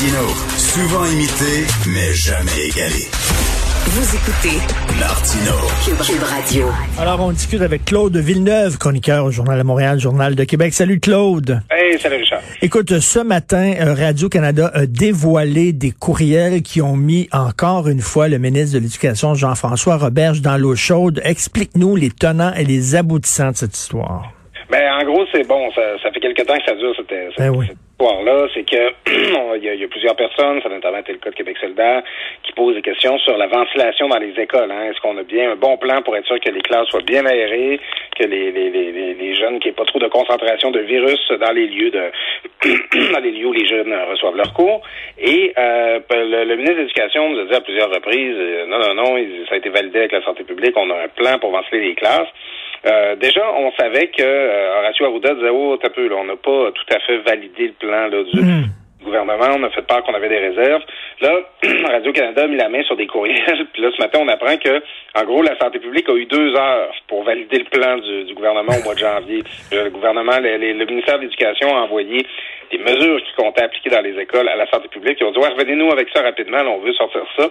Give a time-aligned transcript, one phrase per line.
[0.00, 3.06] Martino, souvent imité, mais jamais égalé.
[3.84, 4.56] Vous écoutez
[4.98, 5.52] Martino.
[5.84, 6.68] Cube Radio.
[6.98, 10.72] Alors, on discute avec Claude Villeneuve, chroniqueur au Journal de Montréal, Journal de Québec.
[10.72, 11.60] Salut Claude.
[11.70, 12.40] Hey, salut Richard.
[12.62, 18.28] Écoute, ce matin, euh, Radio-Canada a dévoilé des courriels qui ont mis encore une fois
[18.28, 21.20] le ministre de l'Éducation, Jean-François Roberge, dans l'eau chaude.
[21.24, 24.32] Explique-nous les tenants et les aboutissants de cette histoire.
[24.70, 27.38] Ben, en gros, c'est bon, ça, ça fait quelque temps que ça dure, cette, cette,
[27.38, 27.66] Ben oui.
[27.66, 28.46] cette histoire-là.
[28.54, 28.92] C'est que
[29.56, 32.02] il y, y a plusieurs personnes, ça a notamment été le cas de Québec solidaire,
[32.44, 34.70] qui posent des questions sur la ventilation dans les écoles.
[34.70, 34.90] Hein.
[34.90, 37.26] Est-ce qu'on a bien un bon plan pour être sûr que les classes soient bien
[37.26, 37.80] aérées,
[38.16, 41.20] que les, les, les, les, jeunes, qu'il n'y ait pas trop de concentration de virus
[41.40, 42.10] dans les lieux de
[43.12, 44.82] dans les lieux où les jeunes reçoivent leurs cours?
[45.18, 48.78] Et euh, le, le ministre de l'Éducation nous a dit à plusieurs reprises, euh, non,
[48.78, 49.16] non, non,
[49.48, 51.94] ça a été validé avec la santé publique, on a un plan pour ventiler les
[51.96, 52.28] classes.
[52.86, 56.36] Euh, déjà, on savait que euh, Horacio Arruda disait oh t'as peu, là, on n'a
[56.36, 60.14] pas tout à fait validé le plan là, du gouvernement, on a fait peur qu'on
[60.14, 60.82] avait des réserves.
[61.20, 61.40] Là,
[61.90, 64.56] Radio Canada a mis la main sur des courriels, puis là ce matin on apprend
[64.58, 64.82] que
[65.14, 68.34] en gros la santé publique a eu deux heures pour valider le plan du, du
[68.34, 69.42] gouvernement au mois de janvier.
[69.72, 72.26] Euh, Le gouvernement, le, le- le ministère de l'Éducation a envoyé
[72.70, 75.18] des mesures qui comptaient appliquer dans les écoles à la santé publique.
[75.20, 77.48] Ils ont dit ouais, revenez-nous avec ça rapidement, là, on veut sortir ça.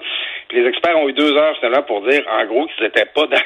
[0.48, 3.28] Puis les experts ont eu deux heures finalement pour dire en gros qu'ils n'étaient pas
[3.28, 3.38] dans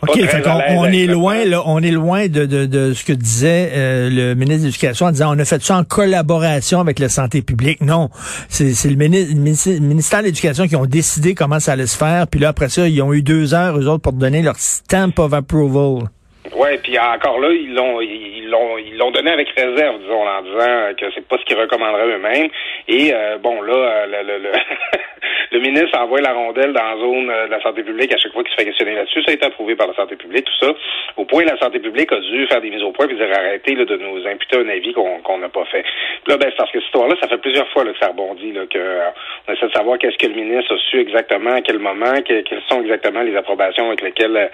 [0.00, 2.26] pas OK, très fait à qu'on- l'aise on, est le loin, là, on est loin
[2.28, 5.44] de, de, de ce que disait euh, le ministre de l'Éducation en disant on a
[5.44, 7.80] fait ça en collaboration avec la santé publique.
[7.80, 8.08] Non,
[8.48, 12.26] c'est c'est le, le ministère de l'Éducation qui ont décidé comment ça allait se faire.
[12.28, 15.12] Puis là, après ça, ils ont eu deux heures, eux autres, pour donner leur stamp
[15.18, 16.08] of approval.
[16.54, 20.42] Ouais, puis encore là, ils l'ont ils l'ont ils l'ont donné avec réserve, disons, en
[20.42, 22.48] disant que c'est pas ce qu'ils recommanderaient eux-mêmes.
[22.88, 24.52] Et euh, bon là, euh, le, le, le,
[25.52, 28.32] le ministre envoie la rondelle dans la zone euh, de la santé publique à chaque
[28.32, 29.22] fois qu'il se fait questionner là-dessus.
[29.22, 30.74] Ça a été approuvé par la santé publique, tout ça.
[31.16, 33.74] Au point, la santé publique a dû faire des mises au point et dire arrêtez
[33.74, 35.84] là, de nous imputer un avis qu'on qu'on n'a pas fait.
[36.26, 38.52] Là, ben, c'est parce que cette histoire-là, ça fait plusieurs fois là, que ça rebondit,
[38.52, 39.08] là, que euh,
[39.48, 42.42] on essaie de savoir qu'est-ce que le ministre a su exactement, à quel moment, que-
[42.42, 44.50] quelles sont exactement les approbations avec lesquelles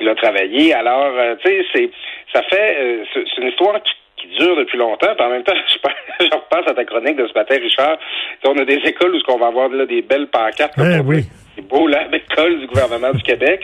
[0.00, 0.72] il a travaillé.
[0.72, 1.90] Alors, tu sais, c'est
[2.32, 5.12] ça fait euh, c'est une histoire qui qui dure depuis longtemps.
[5.16, 7.98] Puis en même temps, je, pense- je repasse à ta chronique de ce matin, Richard.
[7.98, 8.04] Tu
[8.44, 10.74] sais, On a des écoles où ce qu'on va avoir là, des belles pancartes.
[10.78, 11.24] Eh oui.
[11.56, 13.60] c'est beau là, l'école du gouvernement du Québec.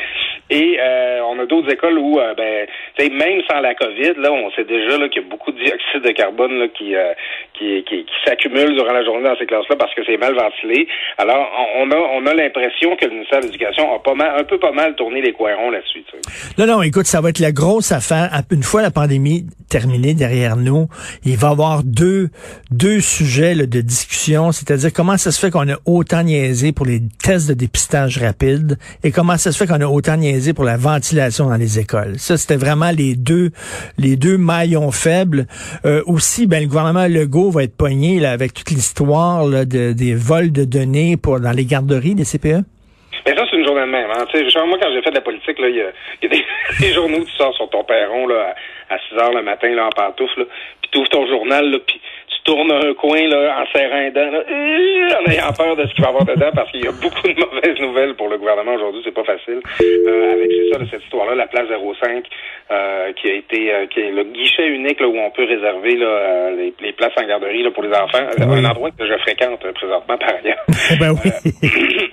[0.50, 2.66] Et euh, on a d'autres écoles où, euh, ben,
[3.06, 6.10] même sans la COVID, là, on sait déjà qu'il y a beaucoup de dioxyde de
[6.10, 7.12] carbone là, qui, euh,
[7.54, 10.88] qui, qui, qui s'accumule durant la journée dans ces classes-là parce que c'est mal ventilé.
[11.16, 14.44] Alors, on a, on a l'impression que le ministère de l'Éducation a pas mal, un
[14.44, 16.04] peu pas mal tourné les coins ronds là-dessus.
[16.58, 18.30] Non, non, écoute, ça va être la grosse affaire.
[18.50, 20.88] Une fois la pandémie terminée derrière nous,
[21.24, 22.30] il va y avoir deux,
[22.70, 27.02] deux sujets de discussion, c'est-à-dire comment ça se fait qu'on a autant niaisé pour les
[27.22, 30.76] tests de dépistage rapide et comment ça se fait qu'on a autant niaisé pour la
[30.76, 32.14] ventilation dans les écoles.
[32.18, 33.50] Ça, c'était vraiment les deux,
[33.98, 35.46] les deux maillons faibles.
[35.84, 40.52] Euh, aussi, ben, le gouvernement Legault va être pogné là, avec toute l'histoire des vols
[40.52, 42.64] de données pour dans les garderies des CPE.
[43.28, 44.10] Mais ça, c'est une journée de même.
[44.10, 44.24] Hein.
[44.32, 46.28] Richard, moi, quand j'ai fait de la politique, il y a, des,
[46.80, 48.54] des journaux tu sors sur ton perron là,
[48.88, 50.46] à, à 6 heures le matin là, en pantoufle,
[50.80, 52.00] puis tu ouvres ton journal, puis
[52.48, 55.86] tu tournes un coin là, en serrant un dent, là, euh, en ayant peur de
[55.86, 58.28] ce qu'il va y avoir dedans, parce qu'il y a beaucoup de mauvaises nouvelles pour
[58.28, 59.60] le gouvernement aujourd'hui, c'est pas facile.
[59.82, 62.24] Euh, avec c'est ça, de cette histoire-là, la place 05,
[62.70, 65.96] euh, qui a été euh, qui est le guichet unique là, où on peut réserver
[65.96, 68.24] là, euh, les, les places en garderie là, pour les enfants.
[68.38, 68.44] Oui.
[68.58, 70.64] Un endroit que je fréquente présentement par ailleurs.
[70.90, 71.30] Eh ben oui.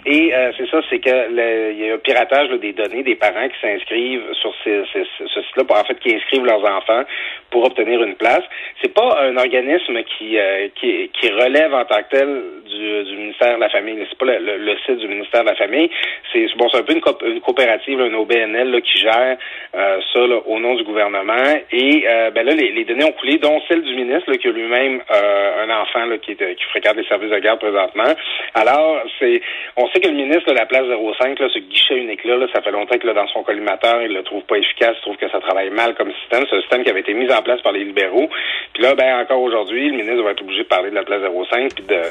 [0.06, 3.16] Et euh, c'est ça, c'est que il y a un piratage là, des données des
[3.16, 6.64] parents qui s'inscrivent sur ces, ces- ce ce site-là, pour- en fait, qui inscrivent leurs
[6.64, 7.04] enfants
[7.52, 8.44] pour obtenir une place.
[8.82, 13.16] C'est pas un organisme qui, euh, qui qui relève en tant que tel du, du
[13.18, 13.98] ministère de la Famille.
[14.10, 15.90] C'est pas le, le- site du ministère de la Famille.
[16.34, 19.38] C'est bon, c'est un peu une, coop- une coopérative, là, une OBNL là, qui gère
[19.76, 21.56] euh, ça là, au nom du gouvernement.
[21.72, 24.48] Et euh, ben là, les, les données ont coulé, dont celle du ministre là, qui
[24.48, 28.14] a lui-même euh, un enfant là, qui, est, qui fréquente les services de garde présentement.
[28.54, 29.42] Alors, c'est
[29.78, 30.84] on sait que le ministre de la place
[31.20, 34.14] 05, là, ce guichet unique-là, là, ça fait longtemps que là, dans son collimateur, il
[34.14, 36.46] le trouve pas efficace, il trouve que ça travaille mal comme système.
[36.50, 38.30] C'est un système qui avait été mis en place par les libéraux.
[38.74, 41.22] Puis là, ben encore aujourd'hui, le ministre va être obligé de parler de la place
[41.22, 42.02] 05, puis de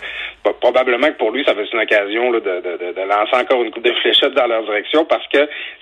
[0.60, 3.62] probablement que pour lui, ça va être une occasion là, de, de, de, lancer encore
[3.62, 5.38] une coupe de fléchettes dans leur direction parce que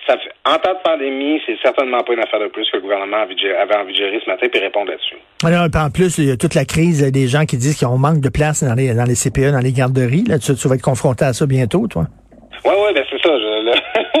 [0.07, 2.81] ça fait, en temps de pandémie, c'est certainement pas une affaire de plus que le
[2.83, 5.17] gouvernement avait envie de gérer- ce matin puis répondre là-dessus.
[5.43, 8.21] Alors, en plus, il y a toute la crise des gens qui disent qu'on manque
[8.21, 10.23] de place dans les, dans les CPE, dans les garderies.
[10.27, 12.03] Là, tu, tu vas être confronté à ça bientôt, toi.
[12.65, 13.29] Oui, oui, ben c'est ça.
[13.37, 13.73] Je, là,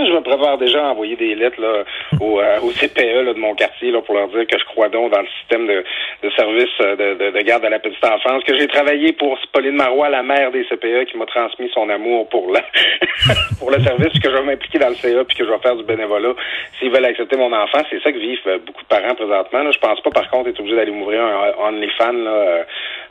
[0.05, 1.83] je me prépare déjà envoyer des lettres là,
[2.19, 4.89] au, euh, au CPE là, de mon quartier là, pour leur dire que je crois
[4.89, 5.83] donc dans le système de,
[6.23, 9.37] de service euh, de, de, de garde à la petite enfance, que j'ai travaillé pour
[9.51, 12.61] Pauline Marois, la mère des CPE, qui m'a transmis son amour pour la
[13.59, 15.75] pour le service, que je vais m'impliquer dans le CA, puis que je vais faire
[15.75, 16.33] du bénévolat
[16.79, 17.79] s'ils veulent accepter mon enfant.
[17.89, 19.63] C'est ça que vivent euh, beaucoup de parents présentement.
[19.63, 19.71] Là.
[19.71, 22.65] Je pense pas, par contre, être obligé d'aller m'ouvrir un OnlyFans là,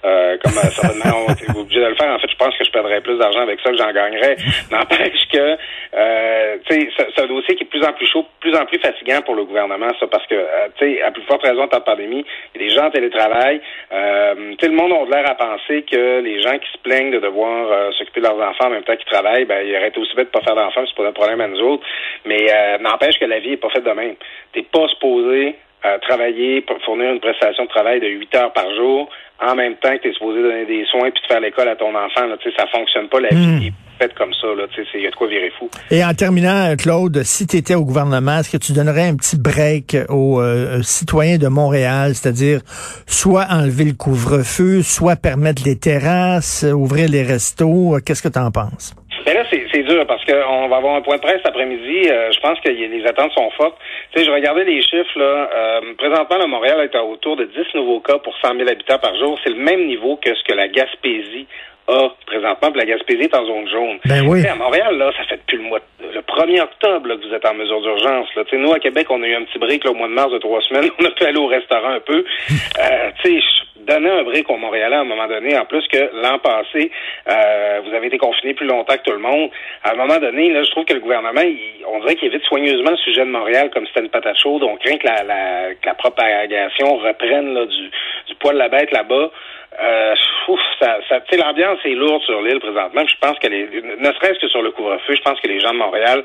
[0.05, 2.13] euh, comme euh, certainement on est obligé de le faire.
[2.13, 4.37] En fait, je pense que je perdrais plus d'argent avec ça que j'en gagnerais.
[4.71, 5.57] N'empêche que,
[5.95, 8.65] euh, tu sais, c'est un dossier qui est de plus en plus chaud, plus en
[8.65, 11.79] plus fatigant pour le gouvernement, ça, parce que, euh, à plus forte raison en temps
[11.79, 13.61] de pandémie, il y a des gens en télétravail.
[13.93, 17.21] Euh, sais, le monde a l'air à penser que les gens qui se plaignent de
[17.21, 20.27] devoir s'occuper de leurs enfants en même temps qu'ils travaillent, ben, ils auraient aussi bête
[20.27, 21.85] de pas faire d'enfants, c'est pas un problème à nous autres.
[22.25, 22.47] Mais
[22.81, 24.15] n'empêche que la vie est pas faite de même.
[24.53, 25.57] T'es pas supposé
[26.03, 29.09] travailler pour fournir une prestation de travail de 8 heures par jour
[29.45, 31.77] en même temps que tu es supposé donner des soins puis de faire l'école à
[31.77, 32.27] ton enfant.
[32.27, 33.63] Là, ça fonctionne pas, la vie hmm.
[33.67, 34.47] est faite comme ça.
[34.95, 35.69] Il y a de quoi virer fou.
[35.91, 39.37] Et en terminant, Claude, si tu étais au gouvernement, est-ce que tu donnerais un petit
[39.37, 42.61] break aux euh, citoyens de Montréal, c'est-à-dire
[43.07, 47.97] soit enlever le couvre-feu, soit permettre les terrasses, ouvrir les restos?
[48.07, 48.95] Qu'est-ce que tu en penses?
[49.27, 52.09] Ben là, c'est dur parce qu'on va avoir un point de presse après-midi.
[52.09, 53.77] Euh, je pense que les attentes sont fortes.
[54.13, 55.51] Tu sais, je regardais les chiffres, là.
[55.55, 58.99] Euh, présentement, le Montréal est à autour de 10 nouveaux cas pour 100 000 habitants
[58.99, 59.39] par jour.
[59.43, 61.47] C'est le même niveau que ce que la Gaspésie
[61.89, 62.71] a présentement.
[62.71, 63.99] Puis la Gaspésie est en zone jaune.
[64.05, 64.47] Ben oui.
[64.47, 65.81] à Montréal, là, ça fait depuis le mois
[66.37, 68.29] 1er octobre là, que vous êtes en mesure d'urgence.
[68.53, 70.39] Nous, à Québec, on a eu un petit break là, au mois de mars de
[70.39, 70.91] trois semaines.
[71.01, 72.25] On a pu aller au restaurant un peu.
[72.81, 73.45] euh, tu sais,
[73.81, 76.91] donner un break aux Montréalais à un moment donné, en plus que l'an passé,
[77.29, 79.51] euh, vous avez été confinés plus longtemps que tout le monde.
[79.83, 81.43] À un moment donné, là, je trouve que le gouvernement,
[81.89, 84.63] on dirait qu'il évite soigneusement le sujet de Montréal comme c'était une patate chaude.
[84.63, 87.91] On craint que la, la, que la propagation reprenne là, du,
[88.29, 89.31] du poil de la bête là-bas.
[89.81, 90.15] Euh,
[90.49, 93.03] ouf, ça, ça l'ambiance est lourde sur l'île présentement.
[93.07, 93.67] Je pense que les,
[93.99, 96.25] ne serait-ce que sur le couvre-feu, je pense que les gens de Montréal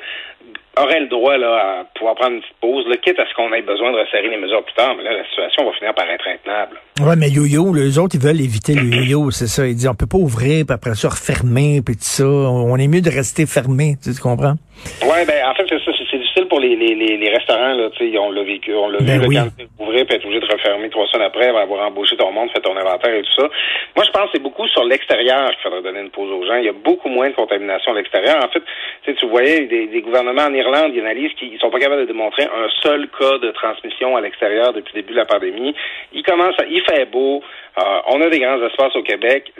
[0.77, 3.51] aurait le droit là, à pouvoir prendre une petite pause, là, quitte à ce qu'on
[3.53, 6.09] ait besoin de resserrer les mesures plus tard, mais là, la situation va finir par
[6.09, 6.77] être intenable.
[6.99, 9.65] Ouais, mais yo-yo, les autres, ils veulent éviter le yo-yo, c'est ça.
[9.65, 12.25] Ils disent, on peut pas ouvrir, puis après ça, refermer, puis tout ça.
[12.25, 14.55] On est mieux de rester fermé, tu comprends?
[15.01, 15.91] Ouais, ben, en fait, c'est ça.
[16.11, 18.97] C'est difficile pour les, les, les, restaurants, là, tu sais, on l'a vécu, on l'a
[18.99, 19.35] ben vu, oui.
[19.35, 22.61] quand ouvrir, puis être obligé de refermer trois semaines après, avoir embauché ton monde, fait
[22.61, 23.47] ton inventaire et tout ça.
[23.95, 26.55] Moi, je pense que c'est beaucoup sur l'extérieur qu'il faudrait donner une pause aux gens.
[26.55, 28.37] Il y a beaucoup moins de contamination à l'extérieur.
[28.43, 28.63] En fait,
[29.13, 32.45] tu voyais des, des gouvernements en Irlande, ils analysent qu'ils sont pas capables de démontrer
[32.45, 35.75] un seul cas de transmission à l'extérieur depuis le début de la pandémie.
[36.13, 37.43] Il commence, à, il fait beau,
[37.79, 39.53] euh, on a des grands espaces au Québec.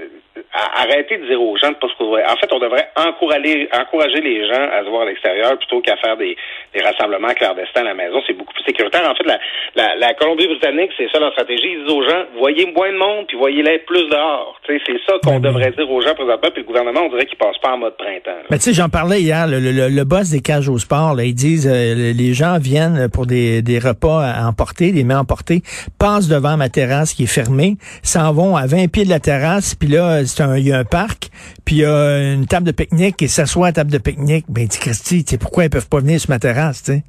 [0.51, 2.25] Arrêtez de dire aux gens de pas se couvrir.
[2.27, 5.97] En fait, on devrait encourager, encourager les gens à se voir à l'extérieur plutôt qu'à
[5.97, 6.35] faire des,
[6.73, 8.21] des rassemblements clandestins à la maison.
[8.25, 9.09] C'est beaucoup plus sécuritaire.
[9.09, 9.39] En fait, la,
[9.75, 11.67] la, la Colombie-Britannique, c'est ça leur stratégie.
[11.73, 14.59] Ils disent aux gens, voyez moins de monde, puis voyez-les plus dehors.
[14.65, 16.49] C'est ça qu'on devrait dire aux gens présentement.
[16.51, 18.41] Puis le gouvernement, on dirait qu'il passe pas en mode printemps.
[18.49, 19.47] Mais tu sais, j'en parlais hier.
[19.47, 23.09] Le, le, le, boss des cages au sport, là, ils disent, euh, les gens viennent
[23.09, 25.61] pour des, des repas à emporter, des mets emportés,
[25.99, 29.75] passent devant ma terrasse qui est fermée, s'en vont à 20 pieds de la terrasse,
[29.75, 30.21] puis là,
[30.57, 31.29] il y a un parc,
[31.65, 34.45] puis il y a une table de pique-nique et s'assoit à la table de pique-nique.
[34.49, 37.03] Ben, dit Christy, tu sais, pourquoi ils peuvent pas venir sur ma terrasse, tu sais?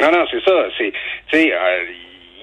[0.00, 0.66] Non, non, c'est ça.
[0.76, 0.92] C'est,
[1.30, 1.84] tu sais, euh,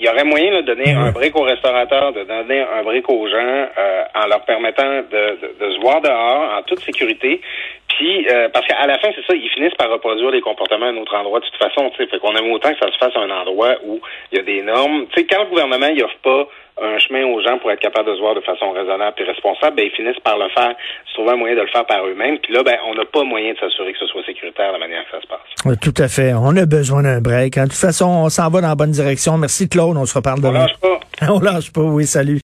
[0.01, 3.27] il y aurait moyen de donner un break aux restaurateurs, de donner un break aux
[3.27, 7.39] gens euh, en leur permettant de, de, se voir dehors en toute sécurité.
[7.87, 10.89] Puis euh, parce qu'à la fin, c'est ça, ils finissent par reproduire des comportements à
[10.89, 11.91] un autre endroit de toute façon.
[11.95, 14.01] Fait qu'on aime autant que ça se fasse à un endroit où
[14.31, 15.05] il y a des normes.
[15.13, 16.47] Tu sais, quand le gouvernement il offre pas
[16.81, 19.75] un chemin aux gens pour être capable de se voir de façon raisonnable et responsable,
[19.75, 20.73] ben, ils finissent par le faire,
[21.07, 22.38] se trouver un moyen de le faire par eux-mêmes.
[22.39, 24.79] Puis là, ben, on n'a pas moyen de s'assurer que ce soit sécuritaire de la
[24.79, 25.79] manière que ça se passe.
[25.79, 26.33] tout à fait.
[26.33, 27.56] On a besoin d'un break.
[27.56, 29.38] De toute façon, on s'en va dans la bonne direction.
[29.38, 29.97] Merci Claude.
[29.97, 30.65] On se reparle demain.
[30.65, 31.00] On lâche pas.
[31.29, 31.81] on lâche pas.
[31.81, 32.39] Oui, salut.